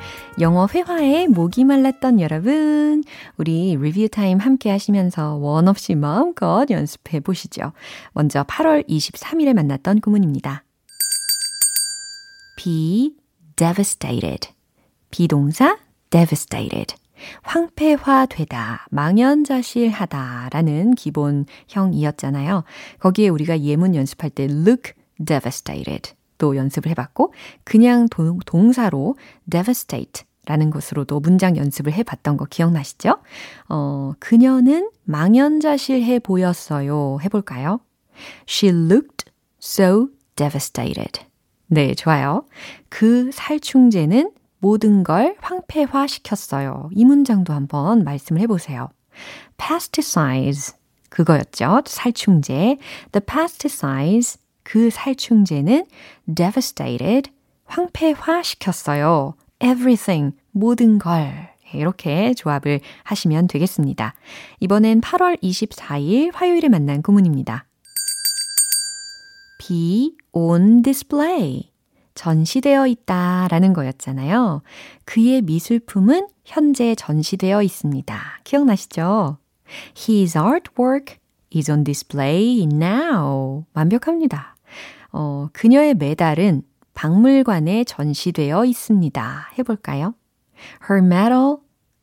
영어 0.39 0.65
회화에 0.65 1.27
목이 1.27 1.65
말랐던 1.65 2.21
여러분, 2.21 3.03
우리 3.37 3.75
리뷰 3.75 4.07
타임 4.07 4.37
함께 4.39 4.71
하시면서 4.71 5.35
원 5.35 5.67
없이 5.67 5.93
마음껏 5.93 6.65
연습해 6.69 7.19
보시죠. 7.19 7.73
먼저 8.13 8.43
8월 8.43 8.87
23일에 8.87 9.53
만났던 9.53 9.99
구문입니다. 9.99 10.63
be 12.55 13.13
devastated. 13.57 14.49
be동사 15.09 15.77
devastated. 16.09 16.95
황폐화되다, 17.43 18.87
망연자실하다 18.89 20.49
라는 20.51 20.95
기본형이었잖아요. 20.95 22.63
거기에 22.99 23.27
우리가 23.27 23.59
예문 23.59 23.95
연습할 23.95 24.29
때 24.31 24.45
look 24.45 24.93
devastated 25.23 26.13
또 26.41 26.55
연습을 26.55 26.89
해봤고, 26.89 27.33
그냥 27.63 28.09
동, 28.09 28.39
동사로 28.45 29.15
devastate 29.47 30.23
라는 30.47 30.71
것으로도 30.71 31.19
문장 31.19 31.55
연습을 31.55 31.93
해봤던 31.93 32.35
거 32.37 32.45
기억나시죠? 32.45 33.17
어, 33.69 34.13
그녀는 34.19 34.89
망연자실해 35.03 36.17
보였어요. 36.19 37.19
해볼까요? 37.23 37.79
She 38.49 38.75
looked 38.75 39.25
so 39.61 40.07
devastated. 40.35 41.21
네, 41.67 41.93
좋아요. 41.93 42.45
그 42.89 43.29
살충제는 43.31 44.31
모든 44.57 45.03
걸 45.03 45.35
황폐화 45.41 46.07
시켰어요. 46.07 46.89
이 46.91 47.05
문장도 47.05 47.53
한번 47.53 48.03
말씀을 48.03 48.41
해보세요. 48.41 48.89
pesticides. 49.57 50.75
그거였죠. 51.09 51.83
살충제. 51.85 52.77
The 53.11 53.25
pesticides. 53.25 54.40
그 54.63 54.89
살충제는 54.89 55.85
devastated. 56.33 57.31
황폐화 57.65 58.43
시켰어요. 58.43 59.35
everything. 59.59 60.35
모든 60.51 60.99
걸. 60.99 61.51
이렇게 61.73 62.33
조합을 62.33 62.81
하시면 63.03 63.47
되겠습니다. 63.47 64.13
이번엔 64.59 65.01
8월 65.01 65.41
24일 65.41 66.31
화요일에 66.33 66.67
만난 66.69 67.01
구문입니다. 67.01 67.65
be 69.59 70.15
on 70.33 70.81
display. 70.81 71.71
전시되어 72.13 72.87
있다 72.87 73.47
라는 73.49 73.73
거였잖아요. 73.73 74.63
그의 75.05 75.41
미술품은 75.41 76.27
현재 76.43 76.93
전시되어 76.95 77.61
있습니다. 77.63 78.41
기억나시죠? 78.43 79.37
His 79.97 80.37
artwork 80.37 81.20
is 81.55 81.69
on 81.71 81.83
display 81.83 82.63
now. 82.63 83.65
완벽합니다. 83.73 84.55
어, 85.11 85.49
그녀의 85.53 85.95
메달은 85.95 86.63
박물관에 86.93 87.83
전시되어 87.83 88.65
있습니다. 88.65 89.51
해볼까요? 89.59 90.13
Her 90.89 91.05
medal 91.05 91.57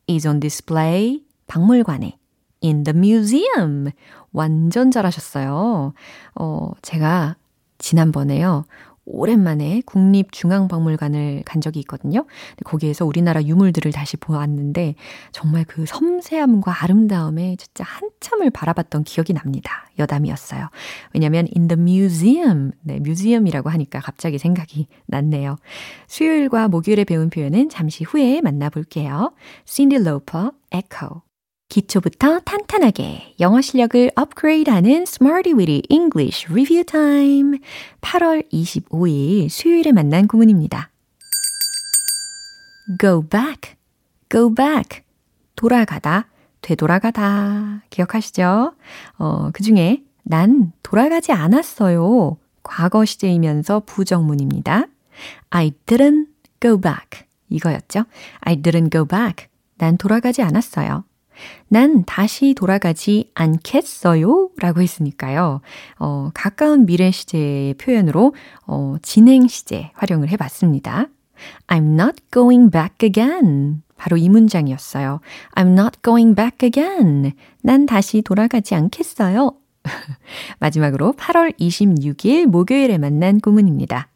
is 0.09 0.26
on 0.26 0.40
display 0.40 1.23
박물관에 1.47 2.19
in 2.62 2.85
the 2.85 2.97
museum. 2.97 3.90
완전 4.33 4.90
잘하셨어요. 4.90 5.95
어, 6.35 6.71
제가 6.83 7.37
지난번에요. 7.78 8.64
오랜만에 9.09 9.83
국립중앙박물관을 9.87 11.43
간 11.45 11.61
적이 11.61 11.81
있거든요. 11.81 12.27
거기에서 12.65 13.05
우리나라 13.05 13.43
유물들을 13.43 13.91
다시 13.93 14.17
보았는데 14.17 14.95
정말 15.33 15.65
그 15.65 15.87
섬세함과 15.87 16.85
아름다움에 16.85 17.57
진짜 17.57 17.85
한참을 17.85 18.50
바라봤던 18.50 19.05
기억이 19.05 19.33
납니다. 19.33 19.88
여담이었어요. 19.99 20.69
왜냐하면 21.15 21.49
in 21.57 21.69
the 21.69 21.81
museum, 21.81 22.73
네, 22.83 23.00
뮤지엄이라고 23.00 23.71
하니까 23.71 24.00
갑자기 24.00 24.38
생각이 24.38 24.87
났네요. 25.07 25.57
수요일과 26.07 26.69
목요일에 26.69 27.05
배운 27.05 27.31
표현은 27.31 27.69
잠시 27.71 28.05
후에 28.05 28.41
만나볼게요. 28.41 29.33
Cindy 29.67 30.00
Lauper, 30.03 30.50
Echo. 30.71 31.27
기초부터 31.68 32.40
탄탄하게 32.40 33.34
영어 33.40 33.60
실력을 33.60 34.10
업그레이드하는 34.16 35.02
Smarty 35.02 35.52
Weedy 35.54 35.82
English 35.90 36.46
Review 36.50 36.84
Time 36.84 37.58
8월 38.00 38.50
25일 38.50 39.48
수요일에 39.50 39.92
만난 39.92 40.26
구문입니다. 40.26 40.90
go 42.98 43.22
back, 43.22 43.75
go 44.30 44.54
back 44.54 45.02
돌아가다, 45.56 46.28
되돌아가다 46.62 47.82
기억하시죠? 47.90 48.72
어, 49.18 49.50
그 49.52 49.62
중에 49.62 50.02
난 50.22 50.72
돌아가지 50.82 51.32
않았어요. 51.32 52.38
과거 52.62 53.04
시제이면서 53.04 53.80
부정문입니다. 53.80 54.87
I 55.50 55.72
didn't 55.84 56.28
go 56.60 56.80
back. 56.80 57.26
이거였죠. 57.50 58.04
I 58.40 58.56
didn't 58.56 58.90
go 58.90 59.04
back. 59.04 59.48
난 59.76 59.96
돌아가지 59.96 60.42
않았어요. 60.42 61.04
난 61.68 62.04
다시 62.04 62.54
돌아가지 62.54 63.30
않겠어요. 63.35 64.50
라고 64.59 64.80
했으니까요. 64.83 65.61
어, 65.99 66.30
가까운 66.35 66.87
미래 66.87 67.11
시제의 67.11 67.75
표현으로, 67.75 68.35
어, 68.66 68.97
진행 69.02 69.49
시제 69.49 69.90
활용을 69.95 70.28
해봤습니다. 70.30 71.07
I'm 71.66 72.00
not 72.00 72.23
going 72.33 72.71
back 72.71 72.97
again. 73.02 73.83
바로 73.97 74.16
이 74.16 74.28
문장이었어요. 74.28 75.21
I'm 75.54 75.73
not 75.73 75.99
going 76.02 76.35
back 76.35 76.66
again. 76.66 77.33
난 77.62 77.87
다시 77.87 78.23
돌아가지 78.23 78.75
않겠어요. 78.75 79.52
마지막으로 80.61 81.14
8월 81.14 81.59
26일 81.59 82.47
목요일에 82.47 82.99
만난 82.99 83.40
구문입니다. 83.40 84.09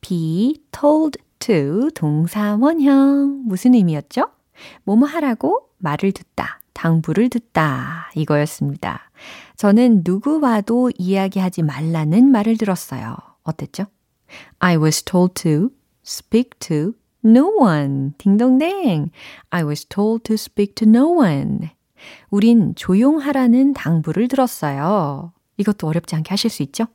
be 0.00 0.60
told 0.72 1.18
to 1.38 1.90
동사 1.94 2.56
원형 2.56 3.42
무슨 3.46 3.74
의미였죠? 3.74 4.26
뭐뭐 4.84 5.06
하라고 5.06 5.68
말을 5.78 6.12
듣다, 6.12 6.60
당부를 6.72 7.28
듣다 7.28 8.10
이거였습니다. 8.14 9.10
저는 9.56 10.02
누구와도 10.04 10.90
이야기하지 10.98 11.62
말라는 11.62 12.30
말을 12.30 12.56
들었어요. 12.56 13.16
어땠죠? 13.42 13.86
I 14.58 14.76
was 14.76 15.02
told 15.02 15.34
to 15.42 15.70
speak 16.04 16.58
to 16.60 16.94
no 17.24 17.48
one. 17.58 18.12
딩동댕. 18.18 19.10
I 19.50 19.64
was 19.64 19.86
told 19.86 20.24
to 20.24 20.34
speak 20.34 20.74
to 20.74 20.88
no 20.88 21.18
one. 21.18 21.70
우린 22.30 22.74
조용하라는 22.74 23.74
당부를 23.74 24.28
들었어요. 24.28 25.32
이것도 25.56 25.86
어렵지 25.86 26.16
않게 26.16 26.30
하실 26.30 26.50
수 26.50 26.62
있죠? 26.64 26.86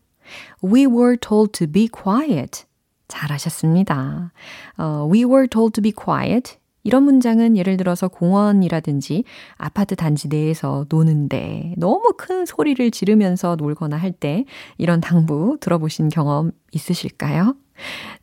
We 0.64 0.86
were 0.86 1.18
told 1.18 1.52
to 1.54 1.72
be 1.72 1.88
quiet. 1.88 2.66
잘하셨습니다. 3.08 4.34
어, 4.78 5.10
we 5.10 5.24
were 5.24 5.48
told 5.48 5.74
to 5.74 5.82
be 5.82 5.94
quiet. 5.94 6.58
이런 6.88 7.04
문장은 7.04 7.58
예를 7.58 7.76
들어서 7.76 8.08
공원이라든지 8.08 9.26
아파트 9.56 9.98
단지 9.98 10.30
내에서 10.30 10.86
노는데 10.88 11.74
너무 11.76 12.14
큰 12.18 12.46
소리를 12.46 12.90
지르면서 12.92 13.58
놀거나 13.58 13.98
할 13.98 14.14
때 14.14 14.46
이런 14.78 15.02
당부 15.02 15.58
들어보신 15.60 16.08
경험 16.08 16.52
있으실까요? 16.72 17.56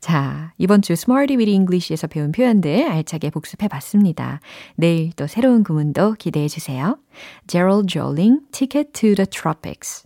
자, 0.01 0.53
이번 0.57 0.81
주 0.81 0.95
Smarty 0.95 1.37
with 1.37 1.51
English에서 1.51 2.07
배운 2.07 2.33
표현들 2.33 2.89
알차게 2.89 3.29
복습해 3.31 3.69
봤습니다. 3.69 4.41
내일 4.77 5.13
또 5.13 5.27
새로운 5.27 5.63
구문도 5.63 6.15
기대해 6.15 6.49
주세요. 6.49 6.97
Gerald 7.47 7.87
Joling, 7.87 8.41
Ticket 8.51 8.93
to 8.93 9.15
the 9.15 9.27
Tropics. 9.27 10.05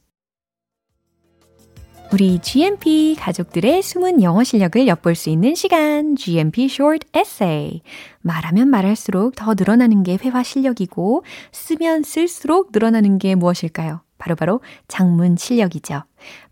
우리 2.10 2.38
GMP 2.38 3.16
가족들의 3.20 3.82
숨은 3.82 4.22
영어 4.22 4.42
실력을 4.42 4.86
엿볼 4.86 5.14
수 5.14 5.28
있는 5.28 5.54
시간, 5.54 6.16
GMP 6.16 6.64
Short 6.64 7.06
Essay. 7.14 7.82
말하면 8.22 8.68
말할수록 8.68 9.34
더 9.34 9.52
늘어나는 9.52 10.04
게 10.04 10.16
회화 10.16 10.42
실력이고, 10.42 11.22
쓰면 11.52 12.04
쓸수록 12.04 12.70
늘어나는 12.72 13.18
게 13.18 13.34
무엇일까요? 13.34 14.00
바로바로 14.16 14.58
바로 14.58 14.60
장문 14.88 15.36
실력이죠. 15.36 16.02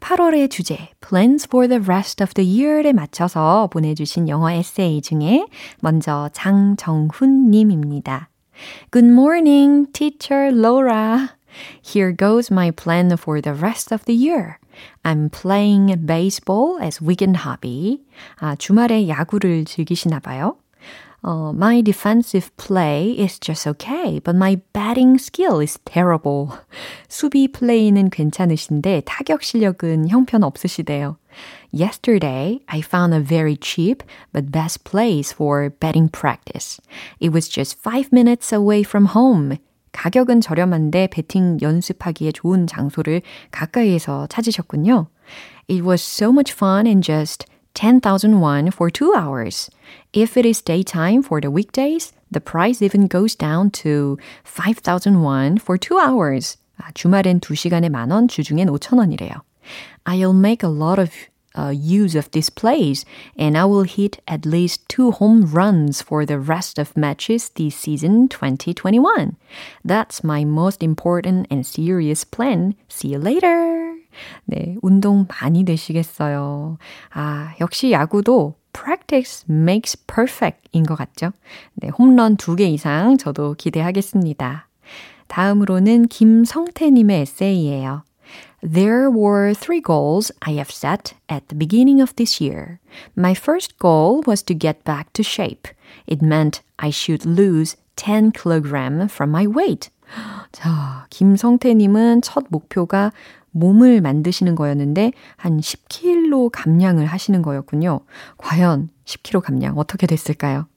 8월의 0.01 0.51
주제, 0.51 0.91
Plans 1.01 1.49
for 1.49 1.67
the 1.67 1.83
rest 1.83 2.23
of 2.23 2.35
the 2.35 2.63
year에 2.63 2.93
맞춰서 2.93 3.71
보내주신 3.73 4.29
영어 4.29 4.51
에세이 4.51 5.01
중에 5.01 5.47
먼저 5.81 6.29
장정훈 6.35 7.51
님입니다. 7.51 8.29
Good 8.93 9.11
morning, 9.11 9.91
teacher 9.93 10.55
Laura. 10.55 11.31
Here 11.83 12.15
goes 12.15 12.53
my 12.53 12.71
plan 12.71 13.17
for 13.17 13.41
the 13.41 13.59
rest 13.59 13.93
of 13.93 14.05
the 14.05 14.15
year. 14.15 14.59
I'm 15.03 15.29
playing 15.29 16.05
baseball 16.05 16.79
as 16.81 17.01
weekend 17.01 17.38
hobby. 17.46 18.01
아, 18.40 18.55
주말에 18.55 19.07
야구를 19.07 19.66
즐기시나 19.66 20.20
봐요. 20.20 20.57
Uh, 21.24 21.53
my 21.53 21.81
defensive 21.81 22.50
play 22.57 23.12
is 23.12 23.38
just 23.38 23.68
okay, 23.68 24.20
but 24.20 24.36
my 24.36 24.60
batting 24.74 25.20
skill 25.20 25.60
is 25.60 25.77
terrible. 25.86 26.50
수비 27.07 27.48
플레이는 27.48 28.10
괜찮으신데 28.10 29.03
타격 29.05 29.44
실력은 29.44 30.10
형편없으시대요. 30.10 31.18
Yesterday, 31.72 32.60
I 32.68 32.81
found 32.81 33.14
a 33.14 33.20
very 33.20 33.55
cheap 33.55 34.03
but 34.34 34.51
best 34.51 34.84
place 34.84 35.31
for 35.31 35.70
batting 35.70 36.10
practice. 36.10 36.81
It 37.20 37.31
was 37.31 37.48
just 37.48 37.79
five 37.79 38.12
minutes 38.12 38.51
away 38.51 38.81
from 38.81 39.14
home. 39.14 39.60
가격은 39.96 40.42
저렴한데 40.42 41.07
배팅 41.07 41.57
연습하기에 41.62 42.31
좋은 42.31 42.66
장소를 42.66 43.22
가까이에서 43.51 44.27
찾으셨군요. 44.27 45.07
It 45.70 45.84
was 45.84 46.01
so 46.01 46.29
much 46.29 46.53
fun 46.53 46.88
and 46.88 47.05
just 47.05 47.46
10,000 47.74 48.42
won 48.42 48.68
for 48.68 48.90
two 48.92 49.14
hours. 49.16 49.70
If 50.14 50.38
it 50.38 50.48
is 50.48 50.62
daytime 50.62 51.24
for 51.24 51.40
the 51.40 51.51
weekdays, 51.51 52.14
the 52.31 52.42
price 52.42 52.81
even 52.81 53.07
goes 53.07 53.36
down 53.36 53.72
to 53.84 54.18
5,000 54.44 55.22
won 55.22 55.57
for 55.57 55.77
two 55.77 56.00
hours. 56.00 56.57
아, 56.77 56.92
주말엔 56.94 57.40
2시간에 57.40 57.90
만원, 57.90 58.27
주중엔 58.27 58.70
5,000원이래요. 58.70 59.42
I'll 60.05 60.36
make 60.36 60.68
a 60.68 60.72
lot 60.72 61.00
of 61.00 61.12
uh, 61.56 61.73
use 61.75 62.14
of 62.14 62.30
this 62.30 62.50
place, 62.50 63.04
and 63.38 63.56
I 63.56 63.64
will 63.64 63.82
hit 63.84 64.21
at 64.28 64.47
least 64.47 64.88
two 64.88 65.10
home 65.10 65.47
runs 65.47 66.02
for 66.02 66.25
the 66.26 66.38
rest 66.38 66.78
of 66.78 66.97
matches 66.97 67.50
this 67.50 67.75
season 67.75 68.28
2021. 68.28 69.36
That's 69.84 70.23
my 70.23 70.45
most 70.45 70.82
important 70.82 71.47
and 71.50 71.66
serious 71.66 72.25
plan. 72.25 72.75
See 72.88 73.08
you 73.08 73.19
later. 73.19 73.97
네, 74.47 74.76
운동 74.82 75.26
많이 75.28 75.64
되시겠어요. 75.64 76.78
아, 77.12 77.54
역시 77.60 77.92
야구도 77.92 78.54
practice 78.73 79.45
makes 79.49 79.97
perfect 80.06 80.69
인 80.73 80.84
것 80.84 80.97
같죠? 80.97 81.32
네, 81.75 81.88
홈런 81.88 82.36
두개 82.36 82.66
이상 82.69 83.16
저도 83.19 83.54
기대하겠습니다. 83.54 84.69
다음으로는 85.28 86.08
김성태님의 86.08 87.21
에세이예요. 87.23 88.04
There 88.62 89.10
were 89.10 89.53
three 89.53 89.81
goals 89.81 90.31
I 90.42 90.51
have 90.53 90.72
set 90.72 91.14
at 91.27 91.48
the 91.50 91.55
beginning 91.55 92.01
of 92.01 92.16
this 92.16 92.40
year. 92.40 92.79
My 93.16 93.34
first 93.34 93.79
goal 93.79 94.24
was 94.27 94.44
to 94.44 94.53
get 94.53 94.84
back 94.84 95.14
to 95.14 95.24
shape. 95.24 95.68
It 96.05 96.22
meant 96.22 96.62
I 96.77 96.92
should 96.92 97.25
lose 97.25 97.75
10 97.96 98.31
kg 98.31 99.10
from 99.10 99.31
my 99.31 99.48
weight. 99.48 99.90
자, 100.51 101.05
김성태님은 101.10 102.22
첫 102.22 102.46
목표가 102.50 103.12
몸을 103.51 104.01
만드시는 104.01 104.55
거였는데 104.55 105.12
한 105.38 105.60
10kg 105.60 106.51
감량을 106.51 107.05
하시는 107.05 107.42
거였군요. 107.42 108.01
과연 108.38 108.90
10kg 109.05 109.42
감량 109.42 109.77
어떻게 109.77 110.07
됐을까요? 110.07 110.68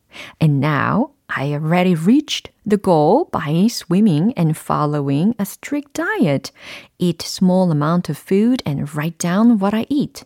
And 0.43 0.65
now 0.65 1.11
I 1.30 1.54
already 1.54 1.96
reached 1.96 2.50
the 2.66 2.78
goal 2.78 3.30
by 3.32 3.68
swimming 3.70 4.34
and 4.36 4.58
following 4.58 5.36
a 5.38 5.46
strict 5.46 5.94
diet. 5.94 6.52
Eat 6.98 7.22
small 7.22 7.72
amount 7.72 8.10
of 8.10 8.18
food 8.18 8.64
and 8.66 8.90
write 8.96 9.18
down 9.20 9.60
what 9.60 9.76
I 9.76 9.86
eat. 9.90 10.26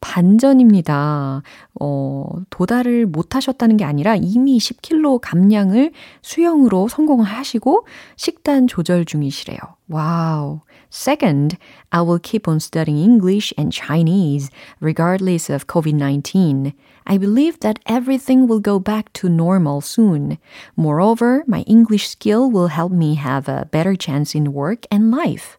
반전입니다. 0.00 1.42
어, 1.80 2.26
도달을 2.50 3.06
못 3.06 3.36
하셨다는 3.36 3.76
게 3.76 3.84
아니라 3.84 4.16
이미 4.16 4.58
10kg 4.58 5.20
감량을 5.20 5.92
수영으로 6.22 6.88
성공을 6.88 7.24
하시고 7.24 7.86
식단 8.16 8.66
조절 8.66 9.04
중이시래요. 9.04 9.58
와우. 9.88 10.60
Second, 10.90 11.56
I 11.92 12.02
will 12.02 12.18
keep 12.18 12.48
on 12.48 12.58
studying 12.58 12.98
English 12.98 13.54
and 13.56 13.72
Chinese 13.72 14.50
regardless 14.80 15.48
of 15.48 15.68
COVID-19. 15.68 16.74
I 17.06 17.16
believe 17.16 17.60
that 17.60 17.78
everything 17.86 18.48
will 18.48 18.60
go 18.60 18.78
back 18.80 19.12
to 19.14 19.28
normal 19.28 19.80
soon. 19.80 20.38
Moreover, 20.76 21.44
my 21.46 21.62
English 21.62 22.08
skill 22.08 22.50
will 22.50 22.68
help 22.68 22.92
me 22.92 23.14
have 23.14 23.48
a 23.48 23.66
better 23.70 23.94
chance 23.94 24.34
in 24.34 24.52
work 24.52 24.86
and 24.90 25.10
life. 25.14 25.56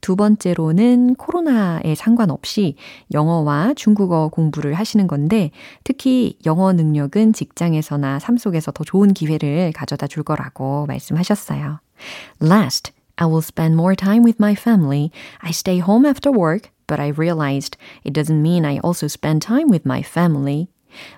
두 0.00 0.14
번째로는 0.16 1.16
코로나에 1.16 1.94
상관없이 1.96 2.76
영어와 3.12 3.74
중국어 3.74 4.28
공부를 4.28 4.74
하시는 4.74 5.06
건데 5.06 5.50
특히 5.82 6.38
영어 6.46 6.72
능력은 6.72 7.32
직장에서나 7.32 8.20
삶 8.20 8.38
속에서 8.38 8.70
더 8.70 8.84
좋은 8.84 9.12
기회를 9.12 9.72
가져다 9.72 10.06
줄 10.06 10.22
거라고 10.22 10.86
말씀하셨어요. 10.86 11.80
Last, 12.40 12.92
I 13.18 13.26
will 13.26 13.42
spend 13.42 13.76
more 13.76 13.94
time 13.94 14.22
with 14.22 14.38
my 14.38 14.54
family. 14.54 15.12
I 15.42 15.50
stay 15.50 15.80
home 15.80 16.06
after 16.06 16.30
work, 16.30 16.70
but 16.86 17.00
I 17.00 17.08
realized 17.08 17.76
it 18.04 18.12
doesn't 18.12 18.40
mean 18.40 18.64
I 18.64 18.78
also 18.78 19.08
spend 19.08 19.42
time 19.42 19.68
with 19.68 19.84
my 19.84 20.02
family. 20.02 20.68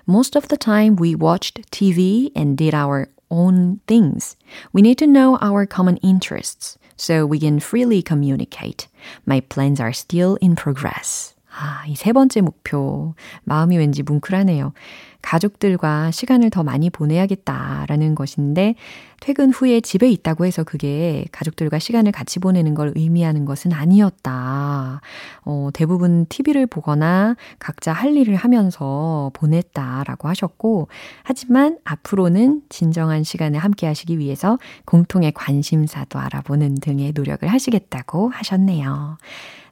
Most 0.05 0.35
of 0.35 0.47
the 0.47 0.57
time 0.57 0.95
we 0.95 1.15
watched 1.15 1.71
TV 1.71 2.31
and 2.35 2.57
did 2.57 2.73
our 2.73 3.09
own 3.29 3.79
things. 3.87 4.35
We 4.73 4.81
need 4.81 4.97
to 4.97 5.07
know 5.07 5.37
our 5.39 5.65
common 5.65 5.97
interests 5.97 6.77
so 6.97 7.25
we 7.25 7.39
can 7.39 7.59
freely 7.59 8.01
communicate. 8.01 8.87
My 9.25 9.39
plans 9.39 9.79
are 9.79 9.93
still 9.93 10.35
in 10.35 10.55
progress. 10.55 11.35
아, 11.53 11.83
이 11.87 11.95
세 11.95 12.13
번째 12.13 12.41
목표. 12.41 13.13
마음이 13.43 13.77
왠지 13.77 14.03
뭉클하네요. 14.03 14.73
가족들과 15.21 16.09
시간을 16.09 16.49
더 16.49 16.63
많이 16.63 16.89
보내야겠다라는 16.89 18.15
것인데 18.15 18.73
퇴근 19.19 19.51
후에 19.51 19.79
집에 19.81 20.09
있다고 20.09 20.47
해서 20.47 20.63
그게 20.63 21.25
가족들과 21.31 21.77
시간을 21.77 22.11
같이 22.11 22.39
보내는 22.39 22.73
걸 22.73 22.91
의미하는 22.95 23.45
것은 23.45 23.71
아니었다. 23.71 25.01
어, 25.45 25.69
대부분 25.73 26.25
TV를 26.27 26.65
보거나 26.65 27.35
각자 27.59 27.93
할 27.93 28.17
일을 28.17 28.35
하면서 28.35 29.29
보냈다라고 29.35 30.27
하셨고, 30.27 30.87
하지만 31.21 31.77
앞으로는 31.83 32.63
진정한 32.69 33.23
시간을 33.23 33.59
함께 33.59 33.85
하시기 33.85 34.17
위해서 34.17 34.57
공통의 34.85 35.33
관심사도 35.33 36.17
알아보는 36.17 36.75
등의 36.75 37.11
노력을 37.13 37.47
하시겠다고 37.47 38.29
하셨네요. 38.29 39.17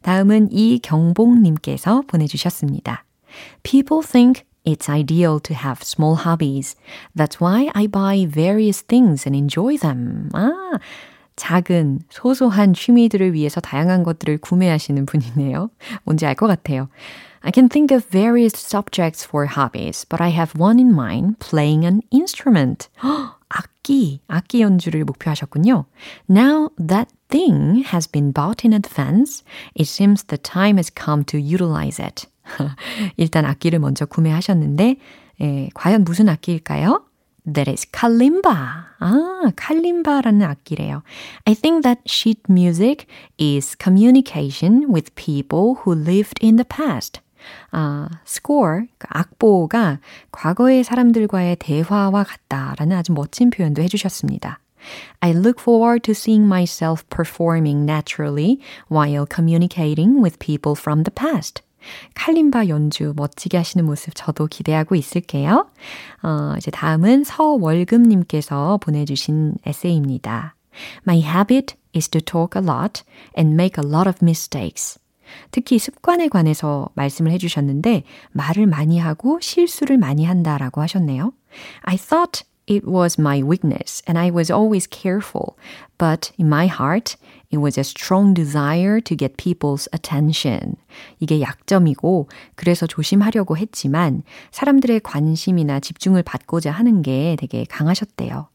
다음은 0.03 0.53
이경봉님께서 0.53 2.03
보내주셨습니다. 2.07 3.05
People 3.63 4.07
think 4.07 4.45
It's 4.65 4.89
ideal 4.89 5.41
to 5.41 5.55
have 5.55 5.83
small 5.83 6.17
hobbies. 6.17 6.75
That's 7.15 7.39
why 7.39 7.71
I 7.75 7.87
buy 7.87 8.25
various 8.25 8.83
things 8.83 9.29
and 9.29 9.37
enjoy 9.37 9.77
them. 9.77 10.31
아, 10.33 10.79
작은, 11.37 12.01
소소한 12.09 12.73
취미들을 12.73 13.35
위해서 13.35 13.61
다양한 13.61 14.05
것들을 14.05 14.39
구매하시는 14.39 15.05
분이네요. 15.05 15.69
뭔지 16.05 16.25
알 16.25 16.35
것 16.35 16.47
같아요. 16.47 16.89
I 17.43 17.51
can 17.53 17.69
think 17.69 17.95
of 17.95 18.09
various 18.09 18.57
subjects 18.57 19.23
for 19.23 19.47
hobbies, 19.47 20.07
but 20.09 20.23
I 20.23 20.31
have 20.31 20.59
one 20.59 20.79
in 20.81 20.95
mind, 20.95 21.39
playing 21.41 21.85
an 21.85 22.01
instrument. 22.11 22.89
악기, 23.49 24.21
악기 24.29 24.63
연주를 24.63 25.05
목표하셨군요. 25.05 25.87
Now 26.29 26.71
that 26.79 27.11
thing 27.29 27.85
has 27.93 28.11
been 28.11 28.33
bought 28.33 28.67
in 28.67 28.73
advance, 28.73 29.45
it 29.75 29.89
seems 29.89 30.25
the 30.25 30.39
time 30.39 30.77
has 30.79 30.91
come 30.93 31.25
to 31.25 31.39
utilize 31.39 32.03
it. 32.03 32.27
일단 33.17 33.45
악기를 33.45 33.79
먼저 33.79 34.07
구매하셨는데, 34.07 34.97
예, 35.41 35.69
과연 35.75 36.05
무슨 36.05 36.29
악기일까요? 36.29 37.05
That 37.47 37.71
is 37.71 37.87
kalimba. 37.91 38.55
아, 39.01 39.53
칼림바라는 39.57 40.43
악기래요. 40.43 41.03
I 41.45 41.55
think 41.55 41.83
that 41.83 42.01
sheet 42.07 42.43
music 42.49 43.07
is 43.39 43.77
communication 43.77 44.87
with 44.89 45.15
people 45.15 45.77
who 45.85 45.93
lived 45.95 46.39
in 46.43 46.57
the 46.57 46.65
past. 46.65 47.21
아, 47.72 48.10
score, 48.26 48.88
악보가 49.00 50.00
과거의 50.32 50.84
사람들과의 50.84 51.58
대화와 51.58 52.24
같다라는 52.24 52.98
아주 52.98 53.14
멋진 53.14 53.50
표현도 53.50 53.82
해주셨습니다. 53.84 54.60
I 55.20 55.32
look 55.32 55.60
forward 55.60 56.02
to 56.04 56.12
seeing 56.12 56.46
myself 56.46 57.04
performing 57.10 57.84
naturally 57.84 58.60
while 58.90 59.26
communicating 59.30 60.22
with 60.22 60.40
people 60.40 60.76
from 60.78 61.04
the 61.04 61.14
past. 61.14 61.62
칼림바 62.14 62.68
연주 62.68 63.14
멋지게 63.16 63.58
하시는 63.58 63.86
모습 63.86 64.14
저도 64.16 64.48
기대하고 64.48 64.96
있을게요. 64.96 65.68
어, 66.24 66.54
이제 66.58 66.72
다음은 66.72 67.24
서월금님께서 67.24 68.80
보내주신 68.82 69.56
에세이입니다. 69.66 70.56
My 71.08 71.22
habit 71.22 71.76
is 71.96 72.10
to 72.10 72.22
talk 72.22 72.60
a 72.62 72.66
lot 72.66 73.04
and 73.38 73.54
make 73.54 73.82
a 73.82 73.90
lot 73.90 74.08
of 74.08 74.20
mistakes. 74.22 75.00
특히 75.52 75.80
습관에 75.80 76.28
관해서 76.28 76.90
말씀을 76.96 77.32
해주셨는데 77.32 78.04
말을 78.32 78.68
많이 78.68 79.00
하고 79.00 79.40
실수를 79.42 79.98
많이 79.98 80.26
한다라고 80.26 80.82
하셨네요. 80.82 81.34
I 81.82 81.98
thought 81.98 82.44
it 82.70 82.86
was 82.86 83.20
my 83.20 83.42
weakness 83.42 84.04
and 84.08 84.18
I 84.18 84.30
was 84.30 84.52
always 84.52 84.88
careful, 84.88 85.56
but 85.98 86.32
in 86.40 86.48
my 86.48 86.68
heart 86.68 87.18
it 87.52 87.58
was 87.58 87.80
a 87.80 87.84
strong 87.84 88.34
desire 88.34 89.02
to 89.02 89.18
get 89.18 89.38
people's 89.38 89.90
attention. 89.94 90.76
이게 91.20 91.42
약점이고 91.42 92.30
그래서 92.56 92.86
조심하려고 92.86 93.58
했지만 93.58 94.22
사람들의 94.52 95.02
관심이나 95.02 95.80
집중을 95.80 96.24
받고자 96.24 96.72
하는 96.72 97.02
게 97.02 97.36
되게 97.40 97.66
강하셨대요. 97.66 98.50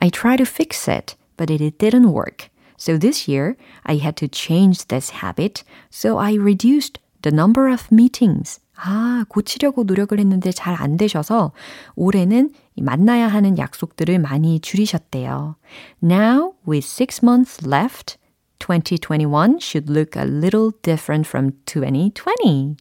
I 0.00 0.10
tried 0.10 0.42
to 0.42 0.50
fix 0.50 0.90
it, 0.90 1.14
but 1.36 1.52
it 1.52 1.78
didn't 1.78 2.08
work. 2.08 2.48
So 2.79 2.97
this 2.97 3.27
year, 3.29 3.55
I 3.83 3.97
had 3.97 4.15
to 4.17 4.27
change 4.27 4.87
this 4.87 5.21
habit, 5.21 5.63
so 5.89 6.17
I 6.19 6.33
reduced 6.35 6.99
the 7.21 7.31
number 7.33 7.71
of 7.71 7.87
meetings. 7.91 8.59
아, 8.77 9.23
고치려고 9.29 9.83
노력을 9.83 10.17
했는데 10.19 10.51
잘 10.51 10.75
안 10.75 10.97
되셔서 10.97 11.53
올해는 11.95 12.51
만나야 12.77 13.27
하는 13.27 13.57
약속들을 13.57 14.19
많이 14.19 14.59
줄이셨대요. 14.59 15.55
Now, 16.03 16.53
with 16.67 16.85
six 16.85 17.21
months 17.23 17.65
left, 17.65 18.17
2021 18.59 19.59
should 19.59 19.89
look 19.89 20.17
a 20.17 20.25
little 20.25 20.71
different 20.81 21.27
from 21.27 21.53
2020. 21.65 22.75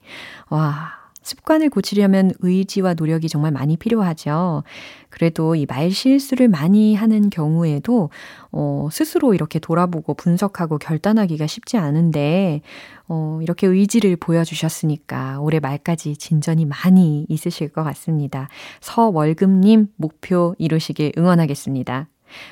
와, 0.50 0.97
습관을 1.29 1.69
고치려면 1.69 2.31
의지와 2.39 2.95
노력이 2.95 3.29
정말 3.29 3.51
많이 3.51 3.77
필요하죠. 3.77 4.63
그래도 5.09 5.55
이 5.55 5.65
말 5.69 5.91
실수를 5.91 6.47
많이 6.47 6.95
하는 6.95 7.29
경우에도 7.29 8.09
어, 8.51 8.89
스스로 8.91 9.33
이렇게 9.35 9.59
돌아보고 9.59 10.15
분석하고 10.15 10.79
결단하기가 10.79 11.45
쉽지 11.45 11.77
않은데 11.77 12.61
어, 13.07 13.39
이렇게 13.41 13.67
의지를 13.67 14.15
보여주셨으니까 14.15 15.39
올해 15.41 15.59
말까지 15.59 16.17
진전이 16.17 16.65
많이 16.65 17.25
있으실 17.29 17.69
것 17.69 17.83
같습니다. 17.83 18.49
서월금님 18.81 19.87
목표 19.95 20.55
이루시길 20.57 21.13
응원하겠습니다. 21.17 22.07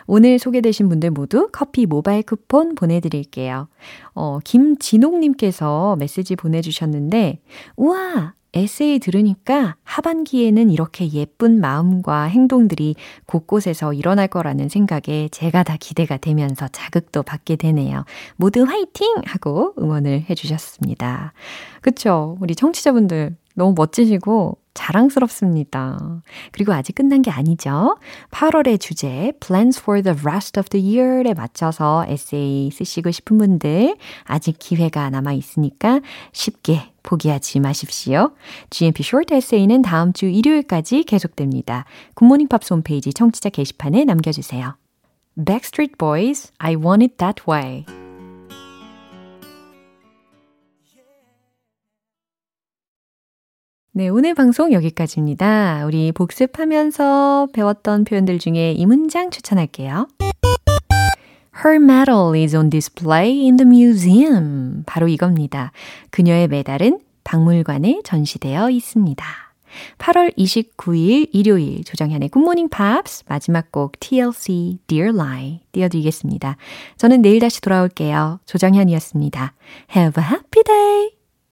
오늘 0.07 0.39
소개되신 0.39 0.89
분들 0.89 1.11
모두 1.11 1.49
커피 1.51 1.85
모바일 1.85 2.23
쿠폰 2.23 2.73
보내드릴게요. 2.75 3.67
어, 4.15 4.39
김진옥님께서 4.43 5.95
메시지 5.97 6.35
보내주셨는데, 6.35 7.41
우와! 7.75 8.33
에세이 8.57 8.99
들으니까 8.99 9.75
하반기에는 9.83 10.69
이렇게 10.69 11.11
예쁜 11.13 11.59
마음과 11.59 12.23
행동들이 12.23 12.95
곳곳에서 13.25 13.93
일어날 13.93 14.27
거라는 14.27 14.67
생각에 14.69 15.29
제가 15.31 15.63
다 15.63 15.77
기대가 15.79 16.17
되면서 16.17 16.67
자극도 16.69 17.23
받게 17.23 17.55
되네요. 17.55 18.03
모두 18.35 18.63
화이팅! 18.63 19.07
하고 19.25 19.73
응원을 19.79 20.25
해주셨습니다. 20.29 21.33
그쵸? 21.81 22.37
우리 22.41 22.55
청취자분들 22.55 23.35
너무 23.55 23.73
멋지시고 23.75 24.57
자랑스럽습니다. 24.75 26.21
그리고 26.51 26.71
아직 26.73 26.93
끝난 26.93 27.23
게 27.23 27.31
아니죠. 27.31 27.97
8월의 28.29 28.79
주제 28.79 29.33
Plans 29.39 29.81
for 29.81 30.03
the 30.03 30.17
rest 30.23 30.59
of 30.59 30.69
the 30.69 30.97
year에 30.97 31.33
맞춰서 31.33 32.05
에세이 32.07 32.69
쓰시고 32.71 33.09
싶은 33.09 33.39
분들 33.39 33.97
아직 34.25 34.57
기회가 34.59 35.09
남아 35.09 35.33
있으니까 35.33 36.01
쉽게 36.31 36.91
포기하지 37.07 37.61
마십시오. 37.61 38.31
GMP 38.69 39.01
Short 39.01 39.33
Essay는 39.33 39.81
다음 39.81 40.11
주 40.11 40.25
일요일까지 40.25 41.03
계속됩니다. 41.03 41.85
굿모닝 42.15 42.49
팝스 42.49 42.73
홈페이지 42.73 43.13
청취자 43.13 43.49
게시판에 43.49 44.03
남겨주세요. 44.03 44.75
Backstreet 45.45 45.95
Boys, 45.97 46.51
I 46.57 46.75
Want 46.75 47.05
It 47.05 47.15
That 47.15 47.43
Way. 47.47 47.85
네, 53.93 54.09
오늘 54.09 54.35
방송 54.35 54.73
여기까지입니다. 54.73 55.85
우리 55.87 56.11
복습하면서 56.11 57.47
배웠던 57.53 58.03
표현들 58.03 58.37
중에 58.37 58.73
이 58.73 58.85
문장 58.85 59.31
추천할게요. 59.31 60.07
Her 61.63 61.75
medal 61.81 62.35
is 62.35 62.55
on 62.55 62.69
display 62.69 63.45
in 63.45 63.57
the 63.57 63.67
museum. 63.67 64.83
바로 64.85 65.07
이겁니다. 65.07 65.71
그녀의 66.11 66.47
메달은 66.49 66.99
박물관에 67.23 68.01
전시되어 68.03 68.69
있습니다. 68.69 69.25
8월 69.97 70.35
29일 70.37 71.29
일요일 71.33 71.83
조정현의 71.83 72.29
굿모닝 72.29 72.69
팝스 72.69 73.25
마지막 73.27 73.71
곡 73.71 73.99
TLC 73.99 74.79
Dear 74.87 75.15
Lie 75.15 75.61
띄워드리겠습니다. 75.71 76.57
저는 76.97 77.21
내일 77.21 77.39
다시 77.39 77.59
돌아올게요. 77.61 78.39
조정현이었습니다. 78.45 79.53
Have 79.95 80.23
a 80.23 80.29
happy 80.29 80.63
day! 80.63 81.16